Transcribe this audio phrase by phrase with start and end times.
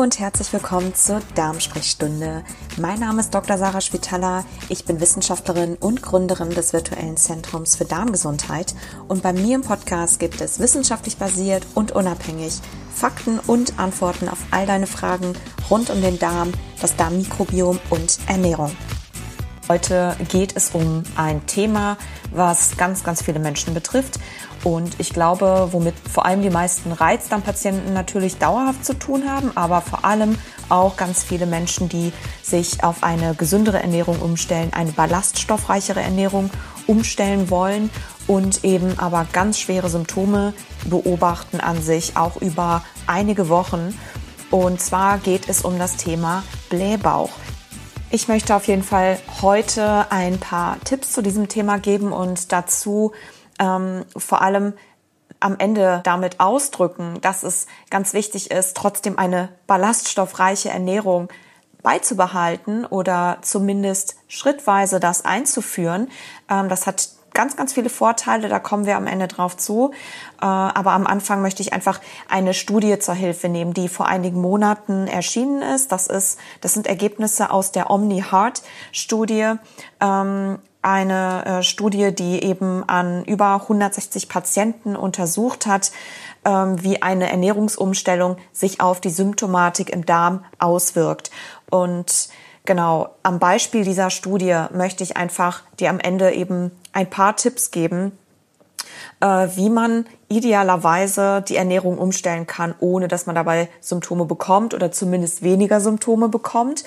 [0.00, 2.42] Und herzlich willkommen zur Darmsprechstunde.
[2.78, 3.58] Mein Name ist Dr.
[3.58, 4.46] Sarah Spitaler.
[4.70, 8.74] Ich bin Wissenschaftlerin und Gründerin des virtuellen Zentrums für Darmgesundheit.
[9.08, 12.60] Und bei mir im Podcast gibt es wissenschaftlich basiert und unabhängig
[12.94, 15.34] Fakten und Antworten auf all deine Fragen
[15.68, 18.74] rund um den Darm, das Darmmikrobiom und Ernährung.
[19.68, 21.98] Heute geht es um ein Thema,
[22.32, 24.18] was ganz, ganz viele Menschen betrifft.
[24.62, 29.80] Und ich glaube, womit vor allem die meisten Reizdarmpatienten natürlich dauerhaft zu tun haben, aber
[29.80, 30.36] vor allem
[30.68, 32.12] auch ganz viele Menschen, die
[32.42, 36.50] sich auf eine gesündere Ernährung umstellen, eine ballaststoffreichere Ernährung
[36.86, 37.90] umstellen wollen
[38.26, 40.52] und eben aber ganz schwere Symptome
[40.84, 43.98] beobachten an sich, auch über einige Wochen.
[44.50, 47.30] Und zwar geht es um das Thema Blähbauch.
[48.10, 53.12] Ich möchte auf jeden Fall heute ein paar Tipps zu diesem Thema geben und dazu
[53.60, 54.72] ähm, vor allem
[55.38, 61.28] am Ende damit ausdrücken, dass es ganz wichtig ist, trotzdem eine ballaststoffreiche Ernährung
[61.82, 66.08] beizubehalten oder zumindest schrittweise das einzuführen.
[66.50, 69.92] Ähm, das hat ganz, ganz viele Vorteile, da kommen wir am Ende drauf zu.
[70.40, 74.40] Äh, aber am Anfang möchte ich einfach eine Studie zur Hilfe nehmen, die vor einigen
[74.40, 75.92] Monaten erschienen ist.
[75.92, 79.54] Das ist, das sind Ergebnisse aus der Omni Heart Studie.
[80.82, 85.92] Eine äh, Studie, die eben an über 160 Patienten untersucht hat,
[86.44, 91.30] ähm, wie eine Ernährungsumstellung sich auf die Symptomatik im Darm auswirkt.
[91.70, 92.30] Und
[92.66, 97.70] Genau, am Beispiel dieser Studie möchte ich einfach dir am Ende eben ein paar Tipps
[97.70, 98.12] geben,
[99.20, 104.92] äh, wie man idealerweise die Ernährung umstellen kann, ohne dass man dabei Symptome bekommt oder
[104.92, 106.84] zumindest weniger Symptome bekommt.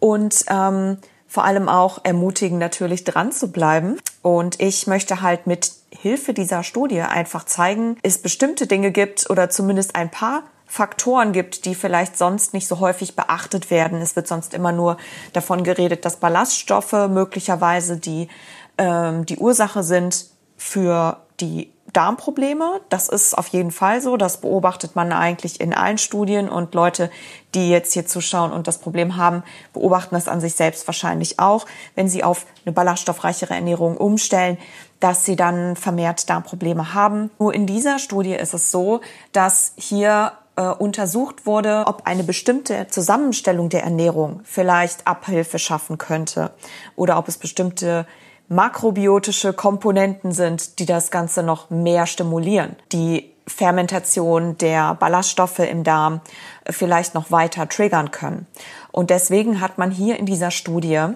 [0.00, 0.98] Und ähm,
[1.28, 3.98] vor allem auch ermutigen, natürlich dran zu bleiben.
[4.22, 9.50] Und ich möchte halt mit Hilfe dieser Studie einfach zeigen, es bestimmte Dinge gibt oder
[9.50, 14.00] zumindest ein paar Faktoren gibt, die vielleicht sonst nicht so häufig beachtet werden.
[14.02, 14.98] Es wird sonst immer nur
[15.32, 18.28] davon geredet, dass Ballaststoffe möglicherweise die,
[18.76, 20.26] ähm, die Ursache sind
[20.58, 22.80] für die Darmprobleme.
[22.88, 24.16] Das ist auf jeden Fall so.
[24.16, 27.10] Das beobachtet man eigentlich in allen Studien und Leute,
[27.54, 31.66] die jetzt hier zuschauen und das Problem haben, beobachten das an sich selbst wahrscheinlich auch,
[31.94, 34.58] wenn sie auf eine ballaststoffreichere Ernährung umstellen,
[35.00, 37.30] dass sie dann vermehrt Darmprobleme haben.
[37.38, 39.00] Nur in dieser Studie ist es so,
[39.32, 46.50] dass hier äh, untersucht wurde, ob eine bestimmte Zusammenstellung der Ernährung vielleicht Abhilfe schaffen könnte
[46.96, 48.06] oder ob es bestimmte
[48.48, 56.20] makrobiotische Komponenten sind, die das Ganze noch mehr stimulieren, die Fermentation der Ballaststoffe im Darm
[56.68, 58.46] vielleicht noch weiter triggern können.
[58.92, 61.06] Und deswegen hat man hier in dieser Studie,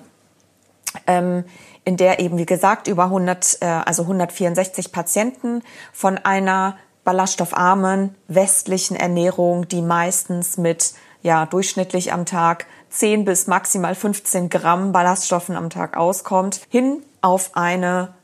[1.07, 1.45] ähm,
[1.85, 8.97] in der eben wie gesagt über 100, äh, also 164 Patienten von einer ballaststoffarmen westlichen
[8.97, 15.71] Ernährung, die meistens mit ja durchschnittlich am Tag 10 bis maximal 15 Gramm Ballaststoffen am
[15.71, 18.15] Tag auskommt, hin auf eine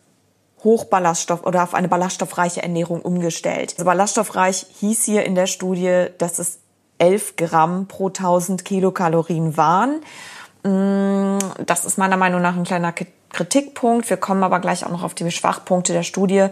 [0.64, 3.75] Hochballaststoff oder auf eine ballaststoffreiche Ernährung umgestellt.
[3.75, 6.59] Also ballaststoffreich hieß hier in der Studie, dass es
[6.98, 10.00] 11 Gramm pro 1000 Kilokalorien waren.
[10.64, 14.10] Mm, das ist meiner Meinung nach ein kleiner Kritikpunkt.
[14.10, 16.48] Wir kommen aber gleich auch noch auf die Schwachpunkte der Studie.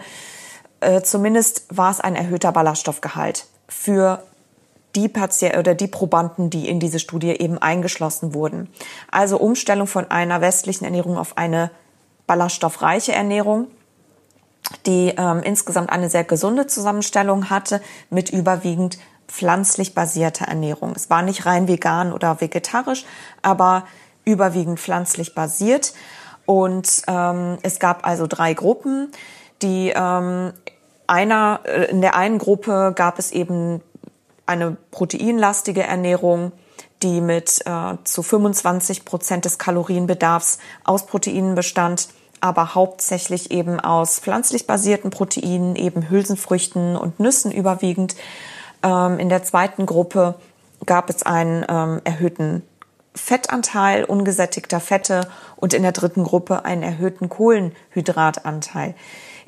[0.80, 4.22] Äh, zumindest war es ein erhöhter Ballaststoffgehalt für
[4.94, 8.68] die Patienten oder die Probanden, die in diese Studie eben eingeschlossen wurden.
[9.10, 11.70] Also Umstellung von einer westlichen Ernährung auf eine
[12.26, 13.68] ballaststoffreiche Ernährung,
[14.84, 18.98] die ähm, insgesamt eine sehr gesunde Zusammenstellung hatte mit überwiegend
[19.28, 20.92] pflanzlich basierter Ernährung.
[20.94, 23.04] Es war nicht rein vegan oder vegetarisch,
[23.42, 23.84] aber
[24.24, 25.94] überwiegend pflanzlich basiert.
[26.46, 29.10] Und ähm, es gab also drei Gruppen.
[29.62, 30.52] Die ähm,
[31.06, 33.82] einer, äh, in der einen Gruppe gab es eben
[34.46, 36.52] eine proteinlastige Ernährung,
[37.02, 42.08] die mit äh, zu 25 Prozent des Kalorienbedarfs aus Proteinen bestand,
[42.40, 48.16] aber hauptsächlich eben aus pflanzlich basierten Proteinen, eben Hülsenfrüchten und Nüssen überwiegend.
[48.82, 50.34] Ähm, in der zweiten Gruppe
[50.84, 52.62] gab es einen ähm, erhöhten
[53.14, 58.94] Fettanteil ungesättigter Fette und in der dritten Gruppe einen erhöhten Kohlenhydratanteil.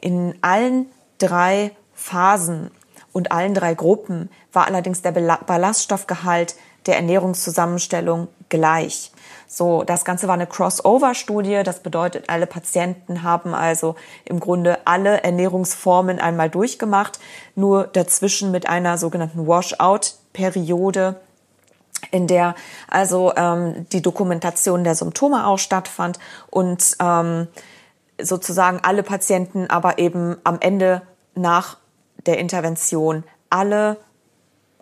[0.00, 0.86] In allen
[1.18, 2.70] drei Phasen
[3.12, 9.12] und allen drei Gruppen war allerdings der Ballaststoffgehalt der Ernährungszusammenstellung gleich.
[9.50, 11.62] So, das Ganze war eine Crossover-Studie.
[11.64, 13.96] Das bedeutet, alle Patienten haben also
[14.26, 17.18] im Grunde alle Ernährungsformen einmal durchgemacht,
[17.54, 21.16] nur dazwischen mit einer sogenannten Washout-Periode,
[22.10, 22.54] in der
[22.88, 26.18] also ähm, die Dokumentation der Symptome auch stattfand
[26.50, 27.48] und ähm,
[28.20, 31.00] sozusagen alle Patienten aber eben am Ende
[31.34, 31.78] nach
[32.26, 33.96] der Intervention alle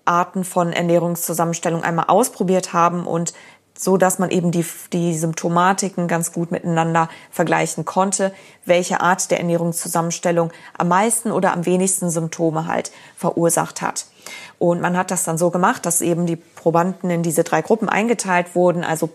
[0.04, 3.32] Arten von Ernährungszusammenstellung einmal ausprobiert haben und
[3.76, 8.32] so dass man eben die, die Symptomatiken ganz gut miteinander vergleichen konnte,
[8.64, 14.06] welche Art der Ernährungszusammenstellung am meisten oder am wenigsten Symptome halt verursacht hat.
[14.58, 17.88] Und man hat das dann so gemacht, dass eben die Probanden in diese drei Gruppen
[17.88, 19.10] eingeteilt wurden, also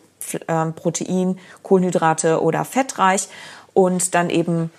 [0.48, 3.28] ähm, Protein, Kohlenhydrate oder fettreich
[3.74, 4.72] und dann eben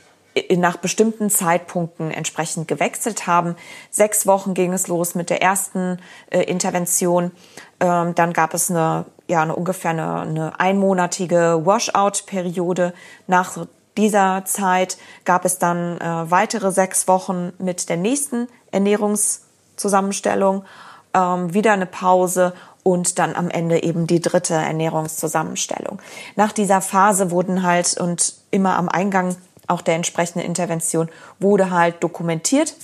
[0.57, 3.57] nach bestimmten Zeitpunkten entsprechend gewechselt haben.
[3.91, 5.99] Sechs Wochen ging es los mit der ersten
[6.31, 7.33] äh, Intervention.
[7.81, 12.93] Ähm, dann gab es eine, ja, eine ungefähr eine, eine einmonatige Washout-Periode.
[13.27, 20.65] Nach dieser Zeit gab es dann äh, weitere sechs Wochen mit der nächsten Ernährungszusammenstellung,
[21.15, 22.53] ähm, wieder eine Pause
[22.83, 26.01] und dann am Ende eben die dritte Ernährungszusammenstellung.
[26.37, 29.37] Nach dieser Phase wurden halt und immer am Eingang
[29.67, 31.09] auch der entsprechenden Intervention
[31.39, 32.75] wurde halt dokumentiert,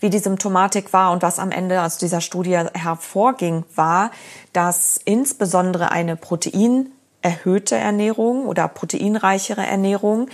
[0.00, 4.10] wie die Symptomatik war und was am Ende aus dieser Studie hervorging, war,
[4.52, 10.28] dass insbesondere eine proteinerhöhte Ernährung oder proteinreichere Ernährung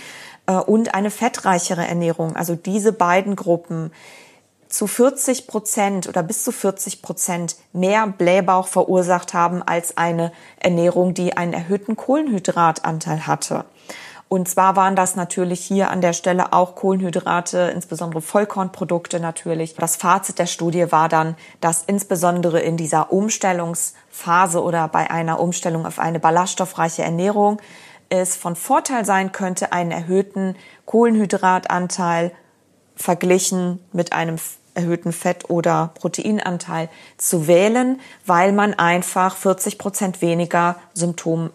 [0.47, 3.91] äh, und eine fettreichere Ernährung, also diese beiden Gruppen
[4.67, 11.13] zu 40 Prozent oder bis zu 40 Prozent mehr Blähbauch verursacht haben als eine Ernährung,
[11.13, 13.65] die einen erhöhten Kohlenhydratanteil hatte.
[14.35, 19.75] Und zwar waren das natürlich hier an der Stelle auch Kohlenhydrate, insbesondere Vollkornprodukte natürlich.
[19.75, 25.85] Das Fazit der Studie war dann, dass insbesondere in dieser Umstellungsphase oder bei einer Umstellung
[25.85, 27.61] auf eine ballaststoffreiche Ernährung
[28.09, 32.33] es von Vorteil sein könnte, einen erhöhten Kohlenhydratanteil
[32.97, 34.35] verglichen mit einem
[34.73, 41.51] erhöhten Fett- oder Proteinanteil zu wählen, weil man einfach 40 Prozent weniger Symptom,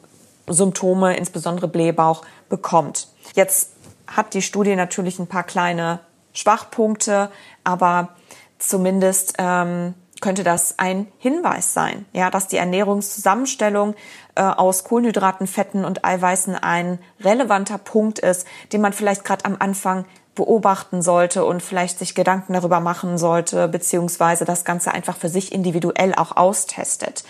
[0.53, 3.09] Symptome, insbesondere Blähbauch, bekommt.
[3.35, 3.71] Jetzt
[4.07, 6.01] hat die Studie natürlich ein paar kleine
[6.33, 7.31] Schwachpunkte,
[7.65, 8.11] aber
[8.59, 13.95] zumindest ähm, könnte das ein Hinweis sein, ja, dass die Ernährungszusammenstellung
[14.35, 19.57] äh, aus Kohlenhydraten, Fetten und Eiweißen ein relevanter Punkt ist, den man vielleicht gerade am
[19.59, 20.05] Anfang
[20.35, 25.53] beobachten sollte und vielleicht sich Gedanken darüber machen sollte, beziehungsweise das Ganze einfach für sich
[25.53, 27.25] individuell auch austestet.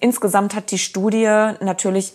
[0.00, 2.12] Insgesamt hat die Studie natürlich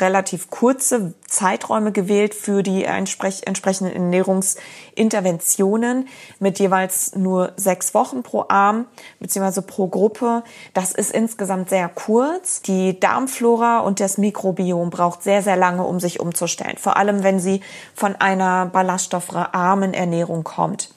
[0.00, 6.08] relativ kurze Zeiträume gewählt für die entsprechenden Ernährungsinterventionen
[6.38, 8.86] mit jeweils nur sechs Wochen pro Arm
[9.20, 9.62] bzw.
[9.62, 10.42] pro Gruppe.
[10.74, 12.62] Das ist insgesamt sehr kurz.
[12.62, 16.76] Die Darmflora und das Mikrobiom braucht sehr, sehr lange, um sich umzustellen.
[16.78, 17.60] Vor allem, wenn sie
[17.94, 20.90] von einer ballaststoffarmen Ernährung kommt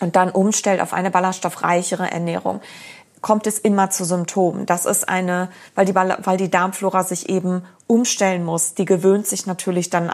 [0.00, 2.60] und dann umstellt auf eine ballaststoffreichere Ernährung
[3.24, 4.66] kommt es immer zu Symptomen.
[4.66, 8.74] Das ist eine, weil die, weil die Darmflora sich eben umstellen muss.
[8.74, 10.12] Die gewöhnt sich natürlich dann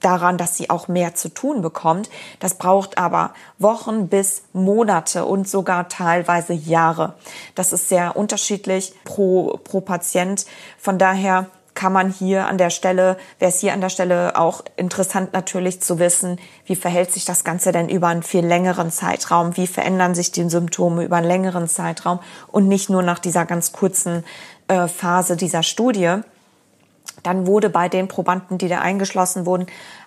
[0.00, 2.08] daran, dass sie auch mehr zu tun bekommt.
[2.40, 7.12] Das braucht aber Wochen bis Monate und sogar teilweise Jahre.
[7.54, 10.46] Das ist sehr unterschiedlich pro, pro Patient.
[10.78, 14.64] Von daher kann man hier an der Stelle, wäre es hier an der Stelle auch
[14.76, 19.56] interessant natürlich zu wissen, wie verhält sich das Ganze denn über einen viel längeren Zeitraum,
[19.56, 22.18] wie verändern sich die Symptome über einen längeren Zeitraum
[22.48, 24.24] und nicht nur nach dieser ganz kurzen
[24.66, 26.16] äh, Phase dieser Studie.
[27.22, 29.66] Dann wurde bei den Probanden, die da eingeschlossen wurden,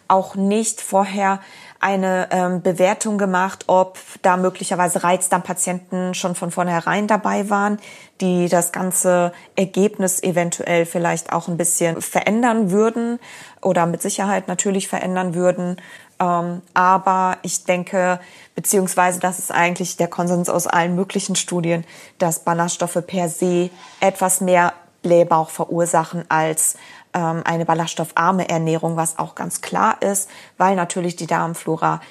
[0.09, 1.39] auch nicht vorher
[1.79, 7.79] eine ähm, Bewertung gemacht, ob da möglicherweise Reizdarmpatienten schon von vornherein dabei waren,
[8.19, 13.19] die das ganze Ergebnis eventuell vielleicht auch ein bisschen verändern würden
[13.61, 15.77] oder mit Sicherheit natürlich verändern würden.
[16.19, 18.19] Ähm, aber ich denke,
[18.55, 21.85] beziehungsweise das ist eigentlich der Konsens aus allen möglichen Studien,
[22.17, 23.69] dass Ballaststoffe per se
[24.01, 26.75] etwas mehr Blähbauch verursachen als
[27.13, 32.01] ähm, eine ballaststoffarme Ernährung, was auch ganz klar ist, weil natürlich die Darmflora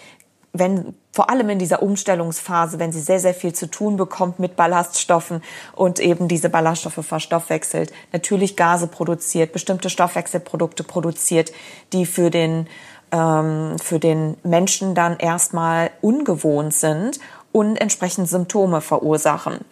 [0.52, 4.57] wenn vor allem in dieser Umstellungsphase, wenn sie sehr, sehr viel zu tun bekommt mit
[4.57, 5.43] Ballaststoffen
[5.75, 11.52] und eben diese Ballaststoffe verstoffwechselt, natürlich Gase produziert, bestimmte Stoffwechselprodukte produziert,
[11.93, 12.67] die für den,
[13.11, 17.19] ähm, für den Menschen dann erstmal ungewohnt sind
[17.52, 19.64] und entsprechend Symptome verursachen,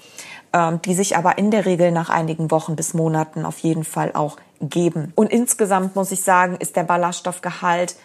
[0.53, 4.13] ähm, die sich aber in der Regel nach einigen Wochen bis Monaten auf jeden Fall
[4.15, 5.13] auch geben.
[5.15, 7.97] Und insgesamt muss ich sagen, ist der Ballaststoffgehalt,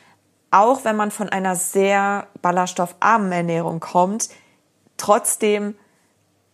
[0.51, 4.29] auch wenn man von einer sehr ballaststoffarmen Ernährung kommt,
[4.97, 5.75] trotzdem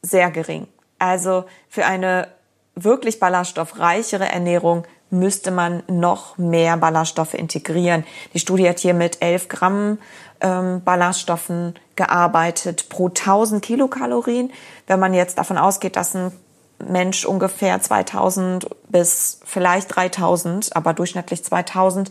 [0.01, 0.67] sehr gering.
[0.99, 2.27] Also für eine
[2.75, 8.03] wirklich ballaststoffreichere Ernährung müsste man noch mehr Ballaststoffe integrieren.
[8.33, 9.97] Die Studie hat hier mit 11 Gramm
[10.41, 14.51] ähm, Ballaststoffen gearbeitet pro 1000 Kilokalorien.
[14.85, 16.31] Wenn man jetzt davon ausgeht, dass ein
[16.79, 22.09] Mensch ungefähr 2000 bis vielleicht 3000, aber durchschnittlich 2000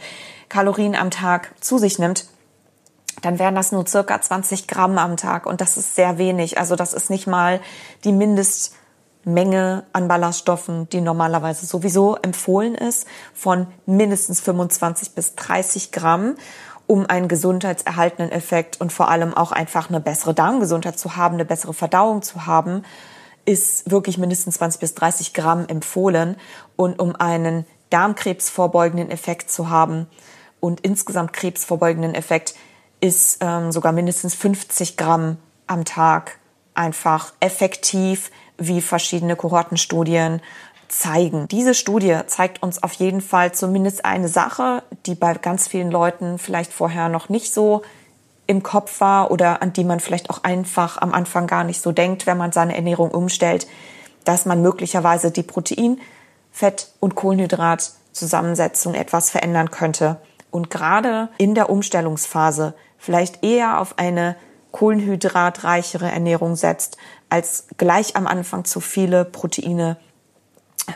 [0.48, 2.26] Kalorien am Tag zu sich nimmt,
[3.22, 6.58] dann wären das nur circa 20 Gramm am Tag und das ist sehr wenig.
[6.58, 7.60] Also das ist nicht mal
[8.04, 16.36] die Mindestmenge an Ballaststoffen, die normalerweise sowieso empfohlen ist, von mindestens 25 bis 30 Gramm,
[16.86, 21.44] um einen gesundheitserhaltenden Effekt und vor allem auch einfach eine bessere Darmgesundheit zu haben, eine
[21.44, 22.84] bessere Verdauung zu haben,
[23.46, 26.36] ist wirklich mindestens 20 bis 30 Gramm empfohlen.
[26.76, 30.06] Und um einen Darmkrebs vorbeugenden Effekt zu haben
[30.60, 32.54] und insgesamt krebsvorbeugenden Effekt,
[33.00, 35.36] ist ähm, sogar mindestens 50 Gramm
[35.66, 36.38] am Tag
[36.74, 40.40] einfach effektiv, wie verschiedene Kohortenstudien
[40.88, 41.48] zeigen.
[41.48, 46.38] Diese Studie zeigt uns auf jeden Fall zumindest eine Sache, die bei ganz vielen Leuten
[46.38, 47.82] vielleicht vorher noch nicht so
[48.46, 51.92] im Kopf war oder an die man vielleicht auch einfach am Anfang gar nicht so
[51.92, 53.66] denkt, wenn man seine Ernährung umstellt,
[54.24, 56.00] dass man möglicherweise die Protein,
[56.50, 60.20] Fett und Kohlenhydratzusammensetzung etwas verändern könnte.
[60.50, 64.36] Und gerade in der Umstellungsphase vielleicht eher auf eine
[64.72, 66.98] kohlenhydratreichere Ernährung setzt,
[67.28, 69.96] als gleich am Anfang zu viele Proteine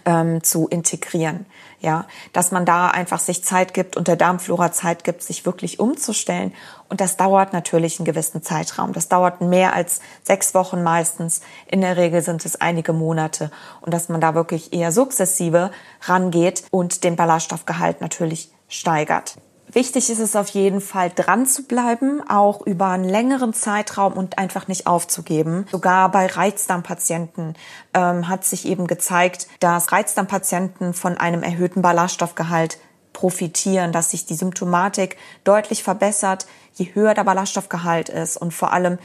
[0.05, 1.47] ähm, zu integrieren.
[1.81, 5.81] Ja, dass man da einfach sich Zeit gibt und der Darmflora Zeit gibt, sich wirklich
[5.81, 6.53] umzustellen.
[6.91, 8.93] Und das dauert natürlich einen gewissen Zeitraum.
[8.93, 11.41] Das dauert mehr als sechs Wochen meistens.
[11.67, 13.51] In der Regel sind es einige Monate.
[13.81, 15.71] Und dass man da wirklich eher sukzessive
[16.03, 19.37] rangeht und den Ballaststoffgehalt natürlich steigert.
[19.73, 24.39] Wichtig ist es auf jeden Fall, dran zu bleiben, auch über einen längeren Zeitraum und
[24.39, 25.67] einfach nicht aufzugeben.
[25.71, 27.55] Sogar bei Reizdarmpatienten
[27.95, 32.79] ähm, hat sich eben gezeigt, dass Reizdarmpatienten von einem erhöhten Ballaststoffgehalt
[33.13, 38.99] profitieren, dass sich die Symptomatik deutlich verbessert, je höher der Ballaststoffgehalt ist und vor allem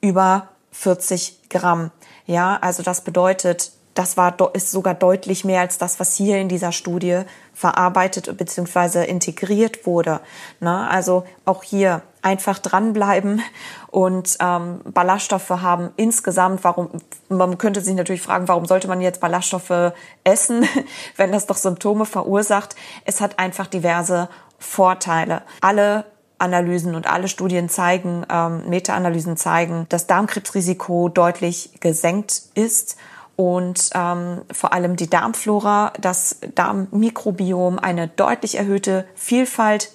[0.00, 1.90] über 40 Gramm.
[2.26, 6.48] Ja, also das bedeutet, das war, ist sogar deutlich mehr als das, was hier in
[6.48, 7.22] dieser Studie
[7.54, 9.04] verarbeitet bzw.
[9.04, 10.20] integriert wurde.
[10.60, 10.88] Ne?
[10.88, 13.40] Also auch hier einfach dranbleiben
[13.88, 16.90] und ähm, Ballaststoffe haben insgesamt, warum,
[17.30, 19.92] man könnte sich natürlich fragen, warum sollte man jetzt Ballaststoffe
[20.24, 20.68] essen,
[21.16, 22.76] wenn das doch Symptome verursacht.
[23.04, 25.42] Es hat einfach diverse Vorteile.
[25.62, 26.04] Alle
[26.38, 32.98] Analysen und alle Studien zeigen, ähm, Meta-Analysen zeigen, dass Darmkrebsrisiko deutlich gesenkt ist
[33.36, 39.90] und ähm, vor allem die Darmflora, das Darmmikrobiom eine deutlich erhöhte Vielfalt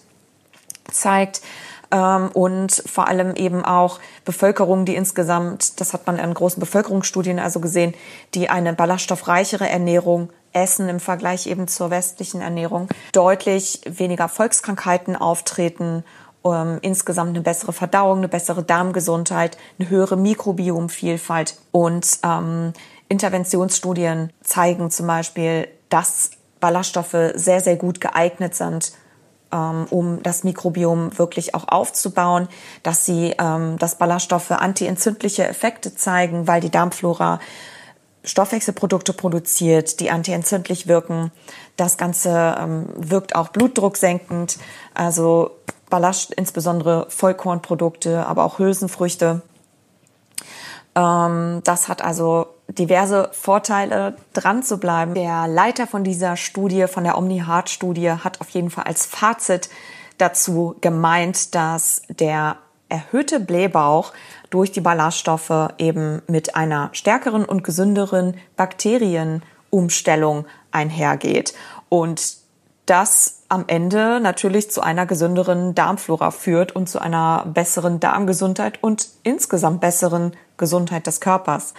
[0.91, 1.41] zeigt
[1.91, 7.39] ähm, und vor allem eben auch Bevölkerung, die insgesamt, das hat man in großen Bevölkerungsstudien
[7.39, 7.95] also gesehen,
[8.35, 16.03] die eine ballaststoffreichere Ernährung essen im Vergleich eben zur westlichen Ernährung, deutlich weniger Volkskrankheiten auftreten
[16.43, 22.73] um, insgesamt eine bessere Verdauung, eine bessere Darmgesundheit, eine höhere Mikrobiomvielfalt und ähm,
[23.11, 28.93] Interventionsstudien zeigen zum Beispiel, dass Ballaststoffe sehr, sehr gut geeignet sind,
[29.51, 32.47] ähm, um das Mikrobiom wirklich auch aufzubauen,
[32.83, 37.41] dass sie, ähm, dass Ballaststoffe antientzündliche Effekte zeigen, weil die Darmflora
[38.23, 41.31] Stoffwechselprodukte produziert, die antientzündlich wirken.
[41.75, 44.57] Das Ganze ähm, wirkt auch blutdrucksenkend,
[44.93, 45.51] also
[45.89, 49.41] Ballast, insbesondere Vollkornprodukte, aber auch Hülsenfrüchte.
[50.93, 52.47] das hat also
[52.77, 55.13] diverse Vorteile, dran zu bleiben.
[55.13, 59.69] Der Leiter von dieser Studie, von der Omni-Heart-Studie, hat auf jeden Fall als Fazit
[60.17, 62.57] dazu gemeint, dass der
[62.89, 64.13] erhöhte Blähbauch
[64.49, 71.53] durch die Ballaststoffe eben mit einer stärkeren und gesünderen Bakterienumstellung einhergeht
[71.89, 72.41] und
[72.85, 79.07] das am Ende natürlich zu einer gesünderen Darmflora führt und zu einer besseren Darmgesundheit und
[79.23, 81.73] insgesamt besseren Gesundheit des Körpers.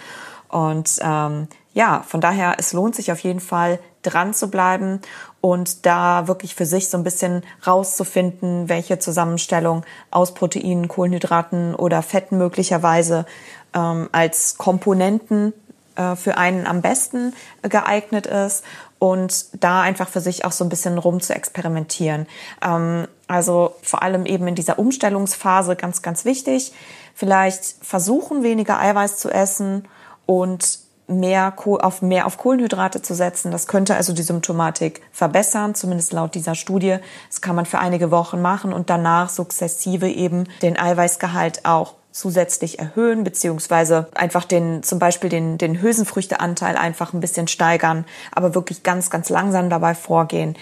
[0.53, 5.01] Und ähm, ja, von daher, es lohnt sich auf jeden Fall dran zu bleiben
[5.41, 12.03] und da wirklich für sich so ein bisschen rauszufinden, welche Zusammenstellung aus Proteinen, Kohlenhydraten oder
[12.03, 13.25] Fetten möglicherweise
[13.73, 15.53] ähm, als Komponenten
[15.95, 17.33] äh, für einen am besten
[17.63, 18.63] geeignet ist
[18.99, 22.27] und da einfach für sich auch so ein bisschen rum zu experimentieren.
[22.63, 26.73] Ähm, also vor allem eben in dieser Umstellungsphase ganz, ganz wichtig.
[27.15, 29.87] Vielleicht versuchen, weniger Eiweiß zu essen
[30.25, 33.51] und mehr auf mehr auf Kohlenhydrate zu setzen.
[33.51, 36.97] Das könnte also die Symptomatik verbessern, zumindest laut dieser Studie.
[37.29, 42.77] Das kann man für einige Wochen machen und danach sukzessive eben den Eiweißgehalt auch zusätzlich
[42.77, 48.83] erhöhen, beziehungsweise einfach den, zum Beispiel den, den Hülsenfrüchteanteil einfach ein bisschen steigern, aber wirklich
[48.83, 50.55] ganz, ganz langsam dabei vorgehen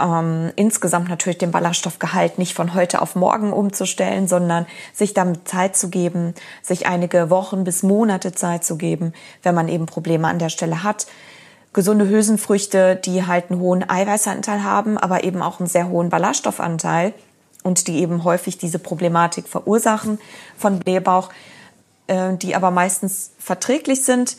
[0.00, 5.76] ähm, insgesamt natürlich den Ballaststoffgehalt nicht von heute auf morgen umzustellen, sondern sich damit Zeit
[5.76, 10.38] zu geben, sich einige Wochen bis Monate Zeit zu geben, wenn man eben Probleme an
[10.38, 11.06] der Stelle hat.
[11.72, 17.14] Gesunde Hülsenfrüchte, die halt einen hohen Eiweißanteil haben, aber eben auch einen sehr hohen Ballaststoffanteil,
[17.62, 20.18] und die eben häufig diese Problematik verursachen
[20.56, 21.30] von Blähbauch,
[22.06, 24.36] äh, die aber meistens verträglich sind,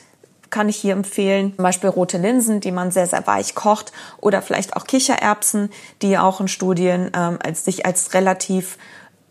[0.52, 1.54] kann ich hier empfehlen.
[1.56, 6.18] Zum Beispiel rote Linsen, die man sehr, sehr weich kocht oder vielleicht auch Kichererbsen, die
[6.18, 8.78] auch in Studien ähm, als, sich als relativ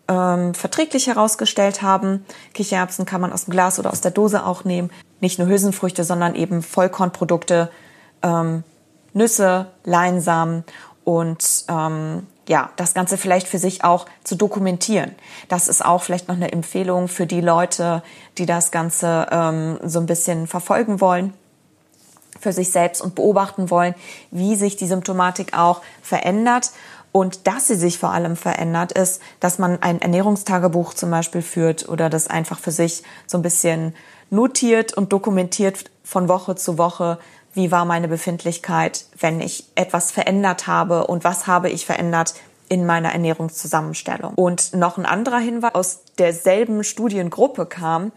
[0.09, 2.25] ähm, verträglich herausgestellt haben.
[2.55, 4.91] Kichererbsen kann man aus dem Glas oder aus der Dose auch nehmen.
[5.21, 7.71] Nicht nur Hülsenfrüchte, sondern eben Vollkornprodukte,
[8.23, 8.65] ähm,
[9.13, 10.65] Nüsse, Leinsamen
[11.05, 15.15] und ähm, ja, das Ganze vielleicht für sich auch zu dokumentieren.
[15.49, 18.03] Das ist auch vielleicht noch eine Empfehlung für die Leute,
[18.39, 21.33] die das Ganze ähm, so ein bisschen verfolgen wollen
[22.41, 23.95] für sich selbst und beobachten wollen,
[24.33, 26.73] wie sich die Symptomatik auch verändert.
[27.13, 31.89] Und dass sie sich vor allem verändert, ist, dass man ein Ernährungstagebuch zum Beispiel führt
[31.89, 33.95] oder das einfach für sich so ein bisschen
[34.31, 37.19] notiert und dokumentiert von Woche zu Woche,
[37.53, 42.35] wie war meine Befindlichkeit, wenn ich etwas verändert habe und was habe ich verändert
[42.69, 44.35] in meiner Ernährungszusammenstellung.
[44.35, 48.13] Und noch ein anderer Hinweis aus derselben Studiengruppe kam,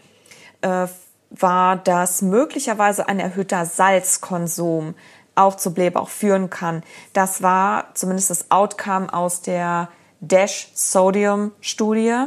[0.61, 0.87] äh,
[1.31, 4.93] war, dass möglicherweise ein erhöhter Salzkonsum
[5.35, 6.83] auch zu Blähbauch führen kann.
[7.13, 9.89] Das war zumindest das Outcome aus der
[10.21, 12.25] Dash Sodium Studie,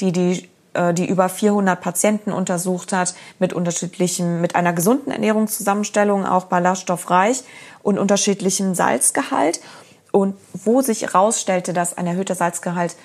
[0.00, 0.48] die die
[0.92, 7.42] die über 400 Patienten untersucht hat mit unterschiedlichen, mit einer gesunden Ernährungszusammenstellung, auch ballaststoffreich
[7.82, 9.60] und unterschiedlichem Salzgehalt
[10.12, 12.96] und wo sich herausstellte, dass ein erhöhter Salzgehalt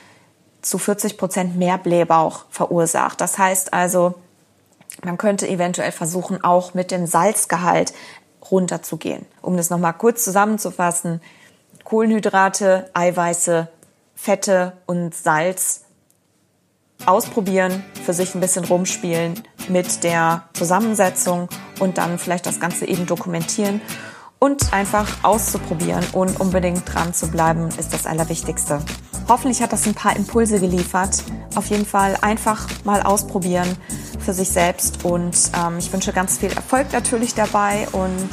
[0.62, 3.22] zu 40 Prozent mehr Blähbauch verursacht.
[3.22, 4.16] Das heißt also,
[5.04, 7.94] man könnte eventuell versuchen, auch mit dem Salzgehalt
[8.50, 9.26] runterzugehen.
[9.42, 11.22] Um das nochmal kurz zusammenzufassen,
[11.84, 13.68] Kohlenhydrate, Eiweiße,
[14.16, 15.82] Fette und Salz
[17.08, 23.06] ausprobieren, für sich ein bisschen rumspielen mit der Zusammensetzung und dann vielleicht das Ganze eben
[23.06, 23.82] dokumentieren
[24.40, 28.82] und einfach auszuprobieren und unbedingt dran zu bleiben, ist das Allerwichtigste.
[29.30, 31.24] Hoffentlich hat das ein paar Impulse geliefert.
[31.56, 33.78] Auf jeden Fall einfach mal ausprobieren
[34.20, 38.30] für sich selbst und ähm, ich wünsche ganz viel Erfolg natürlich dabei und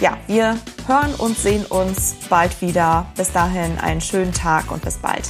[0.00, 3.06] ja, wir hören und sehen uns bald wieder.
[3.16, 5.28] Bis dahin einen schönen Tag und bis bald.